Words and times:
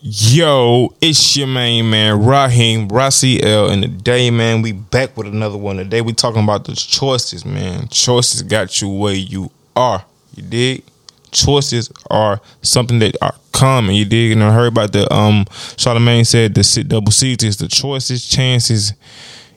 Yo, 0.00 0.94
it's 1.00 1.36
your 1.36 1.48
main 1.48 1.90
man, 1.90 2.24
Raheem 2.24 2.86
Rossi 2.86 3.42
L. 3.42 3.68
And 3.68 3.82
today, 3.82 4.30
man, 4.30 4.62
we 4.62 4.70
back 4.70 5.16
with 5.16 5.26
another 5.26 5.56
one. 5.56 5.78
Today, 5.78 6.02
we 6.02 6.12
talking 6.12 6.44
about 6.44 6.66
the 6.66 6.76
choices, 6.76 7.44
man. 7.44 7.88
Choices 7.88 8.42
got 8.42 8.80
you 8.80 8.90
where 8.90 9.14
you 9.14 9.50
are. 9.74 10.04
You 10.36 10.44
dig? 10.44 10.84
Choices 11.32 11.90
are 12.12 12.40
something 12.62 13.00
that 13.00 13.16
are 13.20 13.34
common. 13.50 13.96
You 13.96 14.04
dig? 14.04 14.30
And 14.30 14.44
I 14.44 14.52
heard 14.52 14.68
about 14.68 14.92
the 14.92 15.12
um 15.12 15.46
Charlamagne 15.46 16.24
said 16.24 16.54
the 16.54 16.84
double 16.84 17.10
C's 17.10 17.42
is 17.42 17.56
the 17.56 17.66
choices, 17.66 18.28
chances, 18.28 18.92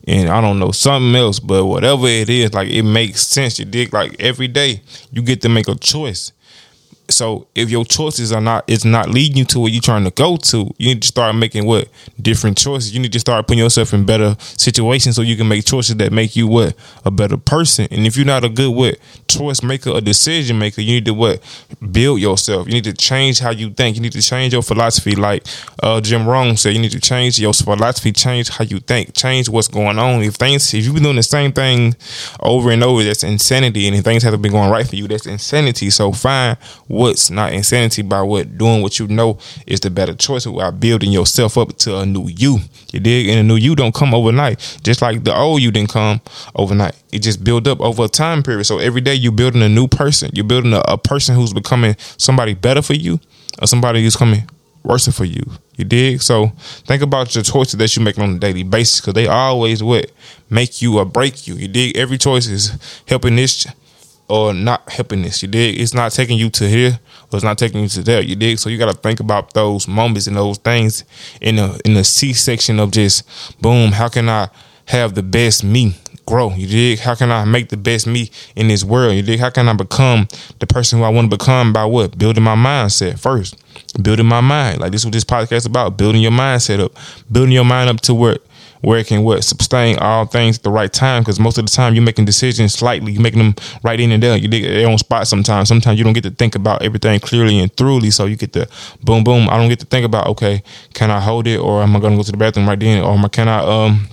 and 0.07 0.27
I 0.27 0.41
don't 0.41 0.57
know 0.57 0.71
something 0.71 1.13
else, 1.13 1.39
but 1.39 1.67
whatever 1.67 2.07
it 2.07 2.29
is, 2.31 2.51
like 2.51 2.69
it 2.69 2.81
makes 2.81 3.21
sense. 3.21 3.59
You 3.59 3.65
dig? 3.65 3.93
Like 3.93 4.15
every 4.19 4.47
day, 4.47 4.81
you 5.11 5.21
get 5.21 5.43
to 5.43 5.49
make 5.49 5.67
a 5.67 5.75
choice. 5.75 6.31
So 7.11 7.47
if 7.55 7.69
your 7.69 7.85
choices 7.85 8.31
are 8.31 8.41
not 8.41 8.65
it's 8.67 8.85
not 8.85 9.09
leading 9.09 9.37
you 9.37 9.45
to 9.45 9.59
where 9.59 9.69
you're 9.69 9.81
trying 9.81 10.03
to 10.05 10.11
go 10.11 10.37
to, 10.37 10.73
you 10.77 10.87
need 10.87 11.01
to 11.01 11.07
start 11.07 11.35
making 11.35 11.65
what 11.65 11.88
different 12.21 12.57
choices. 12.57 12.93
You 12.93 12.99
need 12.99 13.13
to 13.13 13.19
start 13.19 13.47
putting 13.47 13.59
yourself 13.59 13.93
in 13.93 14.05
better 14.05 14.35
situations 14.39 15.16
so 15.16 15.21
you 15.21 15.35
can 15.35 15.47
make 15.47 15.66
choices 15.66 15.95
that 15.97 16.11
make 16.11 16.35
you 16.35 16.47
what 16.47 16.75
a 17.05 17.11
better 17.11 17.38
person. 17.38 17.88
And 17.91 18.05
if 18.05 18.17
you're 18.17 18.25
not 18.25 18.43
a 18.43 18.49
good 18.49 18.71
what 18.71 18.97
choice 19.27 19.63
maker, 19.63 19.91
a 19.95 20.02
decision 20.02 20.57
maker, 20.59 20.81
you 20.81 20.93
need 20.95 21.05
to 21.05 21.13
what 21.13 21.41
build 21.91 22.19
yourself. 22.19 22.67
You 22.67 22.73
need 22.73 22.83
to 22.85 22.93
change 22.93 23.39
how 23.39 23.52
you 23.52 23.71
think. 23.71 23.95
You 23.95 24.02
need 24.02 24.13
to 24.13 24.21
change 24.21 24.53
your 24.53 24.63
philosophy. 24.63 25.16
Like 25.16 25.45
uh, 25.81 26.02
Jim 26.02 26.27
Rohn 26.27 26.57
said, 26.57 26.73
you 26.73 26.80
need 26.80 26.91
to 26.91 26.99
change 26.99 27.39
your 27.39 27.53
philosophy, 27.53 28.11
change 28.11 28.49
how 28.49 28.63
you 28.63 28.80
think, 28.80 29.13
change 29.13 29.49
what's 29.49 29.67
going 29.67 29.99
on. 29.99 30.21
If 30.21 30.35
things 30.35 30.73
if 30.73 30.85
you've 30.85 30.93
been 30.93 31.03
doing 31.03 31.16
the 31.16 31.23
same 31.23 31.52
thing 31.52 31.95
over 32.39 32.71
and 32.71 32.83
over, 32.83 33.03
that's 33.03 33.23
insanity. 33.23 33.88
And 33.88 33.95
if 33.95 34.03
things 34.03 34.23
haven't 34.23 34.41
been 34.41 34.52
going 34.52 34.69
right 34.69 34.88
for 34.88 34.95
you, 34.95 35.07
that's 35.07 35.25
insanity. 35.25 35.89
So 35.89 36.11
find 36.11 36.57
what's 37.01 37.31
not 37.31 37.51
insanity 37.51 38.03
by 38.03 38.21
what 38.21 38.59
doing 38.59 38.83
what 38.83 38.99
you 38.99 39.07
know 39.07 39.35
is 39.65 39.79
the 39.79 39.89
better 39.89 40.13
choice 40.13 40.45
without 40.45 40.79
building 40.79 41.11
yourself 41.11 41.57
up 41.57 41.75
to 41.75 41.97
a 41.97 42.05
new 42.05 42.27
you. 42.27 42.59
You 42.93 42.99
dig? 42.99 43.27
And 43.27 43.39
a 43.39 43.43
new 43.43 43.55
you 43.55 43.75
don't 43.75 43.91
come 43.91 44.13
overnight. 44.13 44.80
Just 44.83 45.02
like 45.02 45.23
the 45.23 45.35
old 45.35 45.63
you 45.63 45.71
didn't 45.71 45.89
come 45.89 46.21
overnight. 46.55 46.93
It 47.11 47.23
just 47.23 47.43
build 47.43 47.67
up 47.67 47.81
over 47.81 48.03
a 48.03 48.08
time 48.08 48.43
period. 48.43 48.66
So 48.66 48.77
every 48.77 49.02
day 49.02 49.16
you're 49.16 49.31
building 49.31 49.63
a 49.63 49.69
new 49.69 49.88
person. 49.88 50.30
You're 50.35 50.45
building 50.45 50.73
a, 50.73 50.81
a 50.88 50.95
person 50.95 51.33
who's 51.33 51.53
becoming 51.53 51.95
somebody 52.17 52.53
better 52.53 52.83
for 52.83 52.93
you 52.93 53.19
or 53.59 53.65
somebody 53.65 54.03
who's 54.03 54.15
coming 54.15 54.47
worse 54.83 55.08
for 55.08 55.25
you. 55.25 55.43
You 55.77 55.86
dig? 55.86 56.21
So 56.21 56.49
think 56.86 57.02
about 57.02 57.33
your 57.33 57.43
choices 57.43 57.77
that 57.80 57.95
you 57.95 58.03
make 58.03 58.19
on 58.19 58.36
a 58.36 58.38
daily 58.38 58.61
basis 58.61 59.02
because 59.02 59.15
they 59.15 59.25
always 59.25 59.81
what 59.81 60.11
make 60.52 60.83
you 60.83 60.99
or 60.99 61.05
break 61.05 61.47
you. 61.47 61.55
You 61.55 61.67
dig? 61.67 61.97
Every 61.97 62.19
choice 62.19 62.45
is 62.45 62.77
helping 63.08 63.38
this 63.38 63.65
or 64.31 64.53
not 64.53 64.89
happiness. 64.89 65.43
You 65.43 65.49
dig? 65.49 65.77
It's 65.77 65.93
not 65.93 66.13
taking 66.13 66.37
you 66.37 66.49
to 66.51 66.67
here 66.67 66.99
or 67.31 67.35
it's 67.35 67.43
not 67.43 67.57
taking 67.57 67.81
you 67.81 67.89
to 67.89 68.01
there. 68.01 68.21
You 68.21 68.37
dig? 68.37 68.59
So 68.59 68.69
you 68.69 68.77
got 68.77 68.89
to 68.89 68.97
think 68.97 69.19
about 69.19 69.53
those 69.53 69.89
moments 69.89 70.25
and 70.25 70.37
those 70.37 70.57
things 70.57 71.03
in 71.41 71.57
the 71.57 71.81
in 71.83 71.95
the 71.95 72.05
C 72.05 72.31
section 72.31 72.79
of 72.79 72.91
just 72.91 73.27
boom. 73.61 73.91
How 73.91 74.07
can 74.07 74.29
I 74.29 74.47
have 74.85 75.15
the 75.15 75.23
best 75.23 75.65
me? 75.65 75.97
Grow, 76.25 76.52
you 76.53 76.65
dig? 76.65 76.99
How 76.99 77.13
can 77.13 77.29
I 77.29 77.43
make 77.43 77.69
the 77.69 77.77
best 77.77 78.07
me 78.07 78.31
in 78.55 78.69
this 78.69 78.85
world? 78.85 79.15
You 79.15 79.21
dig? 79.21 79.39
How 79.41 79.49
can 79.49 79.67
I 79.67 79.73
become 79.73 80.29
the 80.59 80.67
person 80.67 80.99
who 80.99 81.03
I 81.03 81.09
want 81.09 81.29
to 81.29 81.37
become 81.37 81.73
by 81.73 81.83
what? 81.83 82.17
Building 82.17 82.43
my 82.43 82.55
mindset 82.55 83.19
first. 83.19 83.57
Building 84.02 84.27
my 84.27 84.39
mind. 84.39 84.79
Like 84.79 84.93
this 84.93 85.02
is 85.02 85.05
what 85.05 85.13
this 85.13 85.25
podcast 85.25 85.57
is 85.57 85.65
about. 85.65 85.97
Building 85.97 86.21
your 86.21 86.31
mindset 86.31 86.79
up. 86.79 86.93
Building 87.29 87.52
your 87.52 87.65
mind 87.65 87.89
up 87.89 87.99
to 88.02 88.13
where 88.13 88.37
where 88.81 88.99
it 88.99 89.07
can 89.07 89.23
what 89.23 89.43
sustain 89.43 89.97
all 89.99 90.25
things 90.25 90.57
at 90.57 90.63
the 90.63 90.71
right 90.71 90.91
time. 90.91 91.21
Because 91.21 91.39
most 91.39 91.57
of 91.57 91.65
the 91.65 91.71
time 91.71 91.93
you're 91.93 92.03
making 92.03 92.25
decisions 92.25 92.73
slightly, 92.73 93.13
you're 93.13 93.21
making 93.21 93.39
them 93.39 93.55
right 93.83 93.99
in 93.99 94.11
and 94.11 94.21
there. 94.21 94.35
You 94.35 94.47
dig 94.47 94.63
their 94.63 94.87
own 94.87 94.97
spot 94.97 95.27
sometimes. 95.27 95.69
Sometimes 95.69 95.97
you 95.97 96.03
don't 96.03 96.13
get 96.13 96.23
to 96.23 96.31
think 96.31 96.55
about 96.55 96.81
everything 96.81 97.19
clearly 97.19 97.59
and 97.59 97.71
thoroughly. 97.75 98.11
So 98.11 98.25
you 98.25 98.35
get 98.35 98.53
the 98.53 98.69
boom, 99.03 99.23
boom. 99.23 99.49
I 99.49 99.57
don't 99.57 99.69
get 99.69 99.79
to 99.79 99.85
think 99.85 100.05
about 100.05 100.27
okay, 100.27 100.63
can 100.93 101.11
I 101.11 101.19
hold 101.19 101.47
it 101.47 101.57
or 101.57 101.81
am 101.81 101.95
I 101.95 101.99
gonna 101.99 102.15
go 102.15 102.23
to 102.23 102.31
the 102.31 102.37
bathroom 102.37 102.67
right 102.67 102.79
then 102.79 103.03
or 103.03 103.29
can 103.29 103.47
I 103.47 103.59
um 103.59 104.07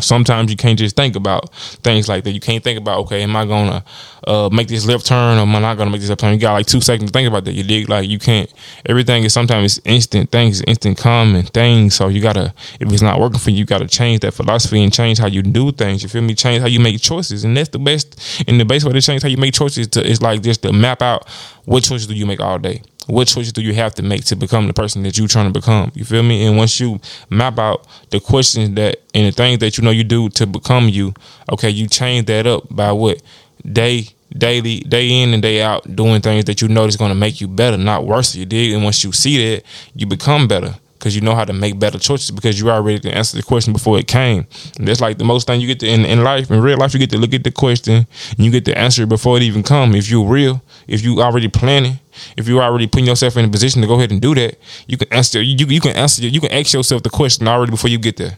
sometimes 0.00 0.50
you 0.50 0.56
can't 0.56 0.78
just 0.78 0.96
think 0.96 1.16
about 1.16 1.52
things 1.54 2.08
like 2.08 2.24
that. 2.24 2.32
You 2.32 2.40
can't 2.40 2.62
think 2.62 2.78
about, 2.78 3.00
okay, 3.00 3.22
am 3.22 3.36
I 3.36 3.44
gonna 3.44 3.84
uh, 4.26 4.48
make 4.52 4.68
this 4.68 4.86
left 4.86 5.06
turn 5.06 5.38
or 5.38 5.42
am 5.42 5.54
I 5.54 5.60
not 5.60 5.76
gonna 5.76 5.90
make 5.90 6.00
this 6.00 6.10
left 6.10 6.20
turn? 6.20 6.34
You 6.34 6.40
got 6.40 6.52
like 6.52 6.66
two 6.66 6.80
seconds 6.80 7.10
to 7.10 7.12
think 7.12 7.28
about 7.28 7.44
that. 7.44 7.52
You 7.52 7.62
dig? 7.62 7.88
Like 7.88 8.08
you 8.08 8.18
can't. 8.18 8.52
Everything 8.86 9.24
is 9.24 9.32
sometimes 9.32 9.78
it's 9.78 9.86
instant 9.86 10.30
things, 10.30 10.62
instant 10.62 10.98
common 10.98 11.46
things. 11.46 11.94
So 11.94 12.08
you 12.08 12.20
gotta, 12.20 12.54
if 12.80 12.92
it's 12.92 13.02
not 13.02 13.20
working 13.20 13.38
for 13.38 13.50
you, 13.50 13.58
you 13.58 13.64
gotta 13.64 13.88
change 13.88 14.20
that 14.20 14.32
philosophy 14.32 14.82
and 14.82 14.92
change 14.92 15.18
how 15.18 15.26
you 15.26 15.42
do 15.42 15.72
things. 15.72 16.02
You 16.02 16.08
feel 16.08 16.22
me? 16.22 16.34
Change 16.34 16.60
how 16.60 16.68
you 16.68 16.80
make 16.80 17.00
choices, 17.00 17.44
and 17.44 17.56
that's 17.56 17.68
the 17.70 17.78
best. 17.78 18.20
And 18.48 18.60
the 18.60 18.64
best 18.64 18.84
way 18.84 18.92
to 18.92 19.00
change 19.00 19.22
how 19.22 19.28
you 19.28 19.36
make 19.36 19.54
choices 19.54 19.88
to, 19.88 20.06
is 20.06 20.22
like 20.22 20.42
just 20.42 20.62
to 20.62 20.72
map 20.72 21.02
out 21.02 21.28
what 21.64 21.84
choices 21.84 22.06
do 22.06 22.14
you 22.14 22.26
make 22.26 22.40
all 22.40 22.58
day 22.58 22.82
what 23.10 23.28
choices 23.28 23.52
do 23.52 23.62
you 23.62 23.74
have 23.74 23.94
to 23.96 24.02
make 24.02 24.24
to 24.26 24.36
become 24.36 24.66
the 24.66 24.72
person 24.72 25.02
that 25.02 25.18
you're 25.18 25.28
trying 25.28 25.52
to 25.52 25.58
become? 25.58 25.90
You 25.94 26.04
feel 26.04 26.22
me? 26.22 26.46
And 26.46 26.56
once 26.56 26.78
you 26.80 27.00
map 27.28 27.58
out 27.58 27.86
the 28.10 28.20
questions 28.20 28.74
that 28.76 29.00
and 29.14 29.26
the 29.26 29.32
things 29.32 29.58
that 29.58 29.76
you 29.76 29.84
know 29.84 29.90
you 29.90 30.04
do 30.04 30.28
to 30.30 30.46
become 30.46 30.88
you, 30.88 31.14
okay, 31.50 31.70
you 31.70 31.88
change 31.88 32.26
that 32.26 32.46
up 32.46 32.64
by 32.70 32.92
what 32.92 33.22
day 33.64 34.08
daily 34.36 34.80
day 34.80 35.22
in 35.22 35.34
and 35.34 35.42
day 35.42 35.60
out 35.60 35.96
doing 35.96 36.20
things 36.20 36.44
that 36.44 36.62
you 36.62 36.68
know 36.68 36.84
is 36.84 36.96
going 36.96 37.10
to 37.10 37.16
make 37.16 37.40
you 37.40 37.48
better 37.48 37.76
not 37.76 38.06
worse 38.06 38.34
you 38.36 38.46
dig 38.46 38.72
and 38.72 38.84
once 38.84 39.02
you 39.02 39.10
see 39.10 39.54
that 39.54 39.64
you 39.94 40.06
become 40.06 40.46
better 40.46 40.72
because 41.00 41.16
you 41.16 41.22
know 41.22 41.34
how 41.34 41.46
to 41.46 41.54
make 41.54 41.78
better 41.78 41.98
choices 41.98 42.30
because 42.30 42.60
you 42.60 42.70
already 42.70 43.10
answered 43.10 43.38
the 43.38 43.42
question 43.42 43.72
before 43.72 43.98
it 43.98 44.06
came. 44.06 44.46
And 44.78 44.86
that's 44.86 45.00
like 45.00 45.16
the 45.16 45.24
most 45.24 45.46
thing 45.46 45.58
you 45.58 45.66
get 45.66 45.80
to 45.80 45.88
in, 45.88 46.04
in 46.04 46.22
life. 46.22 46.50
In 46.50 46.60
real 46.60 46.76
life, 46.76 46.92
you 46.92 47.00
get 47.00 47.08
to 47.10 47.18
look 47.18 47.32
at 47.32 47.42
the 47.42 47.50
question 47.50 48.06
and 48.36 48.38
you 48.38 48.50
get 48.50 48.66
to 48.66 48.78
answer 48.78 49.04
it 49.04 49.08
before 49.08 49.38
it 49.38 49.42
even 49.42 49.62
come. 49.62 49.94
If 49.94 50.10
you're 50.10 50.28
real, 50.28 50.62
if 50.86 51.02
you 51.02 51.22
already 51.22 51.48
planning, 51.48 52.00
if 52.36 52.46
you 52.46 52.60
already 52.60 52.86
putting 52.86 53.06
yourself 53.06 53.38
in 53.38 53.46
a 53.46 53.48
position 53.48 53.80
to 53.80 53.88
go 53.88 53.94
ahead 53.94 54.10
and 54.10 54.20
do 54.20 54.34
that, 54.34 54.58
you 54.86 54.98
can 54.98 55.10
answer 55.10 55.40
you, 55.40 55.66
you 55.66 55.80
can 55.80 55.96
answer 55.96 56.22
you 56.26 56.40
can 56.40 56.52
ask 56.52 56.74
yourself 56.74 57.02
the 57.02 57.10
question 57.10 57.48
already 57.48 57.70
before 57.70 57.88
you 57.88 57.98
get 57.98 58.18
there. 58.18 58.36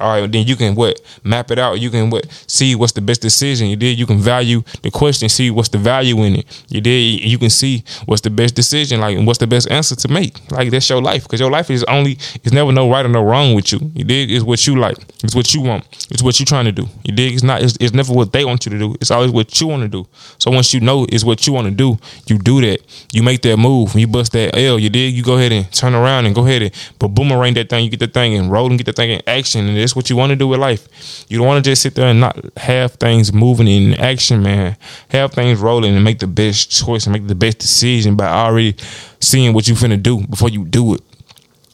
All 0.00 0.20
right, 0.20 0.30
then 0.30 0.46
you 0.46 0.56
can 0.56 0.74
what 0.74 1.00
map 1.22 1.50
it 1.50 1.58
out. 1.58 1.80
You 1.80 1.90
can 1.90 2.10
what 2.10 2.26
see 2.46 2.74
what's 2.74 2.92
the 2.92 3.00
best 3.00 3.20
decision. 3.22 3.68
You 3.68 3.76
did. 3.76 3.98
You 3.98 4.06
can 4.06 4.18
value 4.18 4.62
the 4.82 4.90
question. 4.90 5.28
See 5.28 5.50
what's 5.50 5.68
the 5.68 5.78
value 5.78 6.22
in 6.22 6.36
it. 6.36 6.64
You 6.68 6.80
did. 6.80 7.22
You 7.22 7.38
can 7.38 7.50
see 7.50 7.84
what's 8.06 8.22
the 8.22 8.30
best 8.30 8.54
decision. 8.54 9.00
Like 9.00 9.18
what's 9.26 9.38
the 9.38 9.46
best 9.46 9.70
answer 9.70 9.94
to 9.96 10.08
make. 10.08 10.50
Like 10.50 10.70
that's 10.70 10.88
your 10.90 11.00
life 11.00 11.22
because 11.24 11.40
your 11.40 11.50
life 11.50 11.70
is 11.70 11.84
only. 11.84 12.12
It's 12.42 12.52
never 12.52 12.72
no 12.72 12.90
right 12.90 13.04
or 13.04 13.08
no 13.08 13.22
wrong 13.22 13.54
with 13.54 13.72
you. 13.72 13.80
You 13.94 14.04
dig? 14.04 14.30
It's 14.30 14.44
what 14.44 14.66
you 14.66 14.76
like. 14.76 14.98
It's 15.22 15.34
what 15.34 15.54
you 15.54 15.60
want. 15.60 15.86
It's 16.10 16.22
what 16.22 16.38
you're 16.38 16.46
trying 16.46 16.66
to 16.66 16.72
do. 16.72 16.88
You 17.04 17.14
dig? 17.14 17.34
It's 17.34 17.42
not. 17.42 17.62
It's, 17.62 17.76
it's 17.80 17.92
never 17.92 18.12
what 18.12 18.32
they 18.32 18.44
want 18.44 18.66
you 18.66 18.70
to 18.72 18.78
do. 18.78 18.94
It's 19.00 19.10
always 19.10 19.30
what 19.30 19.60
you 19.60 19.68
want 19.68 19.82
to 19.82 19.88
do. 19.88 20.06
So 20.38 20.50
once 20.50 20.74
you 20.74 20.80
know 20.80 21.06
it's 21.08 21.24
what 21.24 21.46
you 21.46 21.52
want 21.52 21.66
to 21.66 21.70
do, 21.70 21.98
you 22.26 22.38
do 22.38 22.60
that. 22.62 22.80
You 23.12 23.22
make 23.22 23.42
that 23.42 23.56
move. 23.56 23.94
You 23.94 24.06
bust 24.06 24.32
that 24.32 24.56
L. 24.56 24.78
You 24.78 24.90
dig? 24.90 25.14
You 25.14 25.22
go 25.22 25.36
ahead 25.36 25.52
and 25.52 25.70
turn 25.72 25.94
around 25.94 26.26
and 26.26 26.34
go 26.34 26.44
ahead 26.44 26.62
and 26.62 26.72
but 26.98 27.08
boomerang 27.08 27.54
that 27.54 27.70
thing. 27.70 27.84
You 27.84 27.90
get 27.90 28.00
the 28.00 28.08
thing 28.08 28.34
and 28.34 28.50
roll 28.50 28.68
and 28.68 28.78
get 28.78 28.86
the 28.86 28.92
thing 28.92 29.10
in 29.10 29.22
action. 29.26 29.66
And 29.68 29.76
that's 29.84 29.94
what 29.94 30.08
you 30.08 30.16
want 30.16 30.30
to 30.30 30.36
do 30.36 30.48
with 30.48 30.60
life. 30.60 30.88
You 31.28 31.36
don't 31.36 31.46
want 31.46 31.62
to 31.62 31.70
just 31.70 31.82
sit 31.82 31.94
there 31.94 32.08
and 32.08 32.20
not 32.20 32.42
have 32.56 32.94
things 32.94 33.34
moving 33.34 33.68
in 33.68 33.92
action, 33.94 34.42
man. 34.42 34.78
Have 35.10 35.32
things 35.32 35.60
rolling 35.60 35.94
and 35.94 36.02
make 36.02 36.20
the 36.20 36.26
best 36.26 36.70
choice 36.70 37.04
and 37.04 37.12
make 37.12 37.26
the 37.26 37.34
best 37.34 37.58
decision 37.58 38.16
by 38.16 38.26
already 38.26 38.76
seeing 39.20 39.52
what 39.52 39.68
you 39.68 39.74
finna 39.74 40.02
do 40.02 40.26
before 40.26 40.48
you 40.48 40.64
do 40.64 40.94
it. 40.94 41.02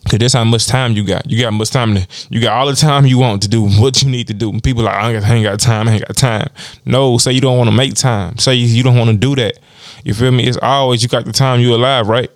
Cause 0.08 0.18
that's 0.18 0.34
how 0.34 0.42
much 0.42 0.66
time 0.66 0.94
you 0.94 1.04
got. 1.04 1.30
You 1.30 1.40
got 1.40 1.52
much 1.52 1.70
time 1.70 1.94
to. 1.94 2.06
You 2.30 2.40
got 2.40 2.54
all 2.56 2.66
the 2.66 2.74
time 2.74 3.06
you 3.06 3.18
want 3.18 3.42
to 3.42 3.48
do 3.48 3.68
what 3.80 4.02
you 4.02 4.10
need 4.10 4.26
to 4.26 4.34
do. 4.34 4.50
And 4.50 4.60
people 4.60 4.82
like 4.82 4.96
I 4.96 5.12
ain't 5.12 5.44
got 5.44 5.60
time. 5.60 5.86
I 5.86 5.92
ain't 5.92 6.06
got 6.06 6.16
time. 6.16 6.48
No, 6.84 7.16
say 7.16 7.30
you 7.30 7.40
don't 7.40 7.58
want 7.58 7.70
to 7.70 7.76
make 7.76 7.94
time. 7.94 8.36
Say 8.38 8.54
you 8.54 8.82
don't 8.82 8.98
want 8.98 9.10
to 9.10 9.16
do 9.16 9.36
that. 9.36 9.60
You 10.02 10.14
feel 10.14 10.32
me? 10.32 10.48
It's 10.48 10.58
always 10.60 11.02
you 11.04 11.08
got 11.08 11.26
the 11.26 11.32
time 11.32 11.60
you 11.60 11.76
alive, 11.76 12.08
right? 12.08 12.30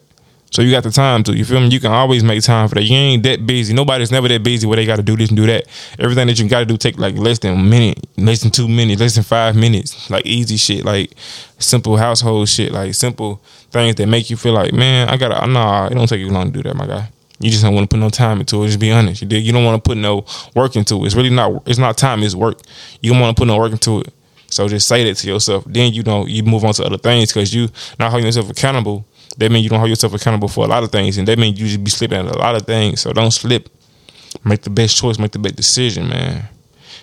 So 0.54 0.62
you 0.62 0.70
got 0.70 0.84
the 0.84 0.90
time 0.92 1.24
to. 1.24 1.36
You 1.36 1.44
feel 1.44 1.58
me? 1.58 1.66
You 1.66 1.80
can 1.80 1.90
always 1.90 2.22
make 2.22 2.40
time 2.44 2.68
for 2.68 2.76
that. 2.76 2.84
You 2.84 2.94
ain't 2.94 3.24
that 3.24 3.44
busy. 3.44 3.74
Nobody's 3.74 4.12
never 4.12 4.28
that 4.28 4.44
busy 4.44 4.68
where 4.68 4.76
they 4.76 4.86
got 4.86 4.96
to 4.96 5.02
do 5.02 5.16
this 5.16 5.30
and 5.30 5.36
do 5.36 5.46
that. 5.46 5.64
Everything 5.98 6.28
that 6.28 6.38
you 6.38 6.48
got 6.48 6.60
to 6.60 6.64
do 6.64 6.76
take 6.76 6.96
like 6.96 7.16
less 7.16 7.40
than 7.40 7.58
a 7.58 7.60
minute, 7.60 7.98
less 8.16 8.42
than 8.42 8.52
two 8.52 8.68
minutes, 8.68 9.00
less 9.00 9.16
than 9.16 9.24
five 9.24 9.56
minutes. 9.56 10.08
Like 10.10 10.24
easy 10.24 10.56
shit, 10.56 10.84
like 10.84 11.12
simple 11.58 11.96
household 11.96 12.48
shit, 12.48 12.70
like 12.70 12.94
simple 12.94 13.42
things 13.72 13.96
that 13.96 14.06
make 14.06 14.30
you 14.30 14.36
feel 14.36 14.52
like, 14.52 14.72
man, 14.72 15.08
I 15.08 15.16
gotta. 15.16 15.44
Nah, 15.44 15.88
it 15.88 15.94
don't 15.94 16.06
take 16.06 16.20
you 16.20 16.30
long 16.30 16.52
to 16.52 16.62
do 16.62 16.62
that, 16.68 16.76
my 16.76 16.86
guy. 16.86 17.08
You 17.40 17.50
just 17.50 17.64
don't 17.64 17.74
want 17.74 17.90
to 17.90 17.92
put 17.92 17.98
no 18.00 18.08
time 18.08 18.38
into 18.38 18.62
it. 18.62 18.68
Just 18.68 18.78
be 18.78 18.92
honest. 18.92 19.22
You 19.22 19.26
did. 19.26 19.42
You 19.42 19.52
don't 19.52 19.64
want 19.64 19.82
to 19.82 19.88
put 19.88 19.98
no 19.98 20.24
work 20.54 20.76
into 20.76 21.02
it. 21.02 21.06
It's 21.06 21.16
really 21.16 21.30
not. 21.30 21.66
It's 21.66 21.80
not 21.80 21.98
time. 21.98 22.22
It's 22.22 22.36
work. 22.36 22.60
You 23.00 23.10
don't 23.10 23.20
want 23.20 23.36
to 23.36 23.40
put 23.40 23.48
no 23.48 23.58
work 23.58 23.72
into 23.72 24.02
it. 24.02 24.14
So 24.46 24.68
just 24.68 24.86
say 24.86 25.02
that 25.02 25.16
to 25.16 25.26
yourself. 25.26 25.64
Then 25.66 25.92
you 25.92 26.04
know 26.04 26.26
you 26.26 26.44
move 26.44 26.64
on 26.64 26.74
to 26.74 26.84
other 26.84 26.98
things 26.98 27.32
because 27.32 27.52
you 27.52 27.70
not 27.98 28.12
holding 28.12 28.26
yourself 28.26 28.48
accountable 28.48 29.04
that 29.38 29.50
means 29.50 29.64
you 29.64 29.70
don't 29.70 29.78
hold 29.78 29.90
yourself 29.90 30.14
accountable 30.14 30.48
for 30.48 30.64
a 30.64 30.68
lot 30.68 30.82
of 30.82 30.90
things, 30.90 31.18
and 31.18 31.28
that 31.28 31.38
means 31.38 31.58
you 31.60 31.66
just 31.66 31.84
be 31.84 31.90
slipping 31.90 32.18
at 32.18 32.34
a 32.34 32.38
lot 32.38 32.54
of 32.54 32.62
things. 32.62 33.00
So 33.00 33.12
don't 33.12 33.30
slip. 33.30 33.68
Make 34.44 34.62
the 34.62 34.70
best 34.70 34.96
choice. 34.96 35.18
Make 35.18 35.32
the 35.32 35.38
best 35.38 35.56
decision, 35.56 36.08
man. 36.08 36.48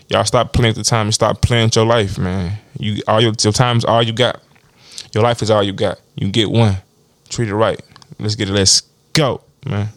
Y'all 0.09 0.25
stop 0.25 0.51
playing 0.51 0.73
the 0.73 0.83
time 0.83 1.07
and 1.07 1.13
stop 1.13 1.41
playing 1.41 1.67
with 1.67 1.75
your 1.75 1.85
life, 1.85 2.17
man. 2.17 2.57
You 2.77 3.01
all 3.07 3.21
your, 3.21 3.33
your 3.41 3.53
time's 3.53 3.85
all 3.85 4.03
you 4.03 4.13
got. 4.13 4.41
Your 5.13 5.23
life 5.23 5.41
is 5.41 5.49
all 5.49 5.63
you 5.63 5.73
got. 5.73 5.99
You 6.15 6.29
get 6.29 6.49
one. 6.49 6.77
Treat 7.29 7.49
it 7.49 7.55
right. 7.55 7.81
Let's 8.19 8.35
get 8.35 8.49
it. 8.49 8.53
Let's 8.53 8.81
go, 9.13 9.41
man. 9.65 9.89